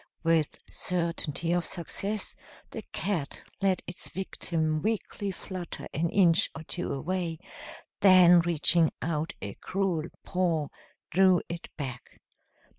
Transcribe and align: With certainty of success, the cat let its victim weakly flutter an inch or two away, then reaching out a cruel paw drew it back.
With 0.23 0.55
certainty 0.67 1.51
of 1.51 1.63
success, 1.63 2.35
the 2.71 2.81
cat 2.91 3.43
let 3.61 3.83
its 3.85 4.09
victim 4.09 4.81
weakly 4.81 5.29
flutter 5.29 5.87
an 5.93 6.09
inch 6.09 6.49
or 6.55 6.63
two 6.63 6.91
away, 6.91 7.37
then 7.99 8.39
reaching 8.39 8.89
out 9.03 9.33
a 9.43 9.53
cruel 9.53 10.07
paw 10.23 10.69
drew 11.11 11.43
it 11.47 11.69
back. 11.77 12.19